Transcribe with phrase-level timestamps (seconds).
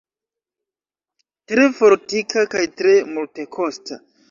[1.51, 4.03] Tre fortika kaj tre multekosta.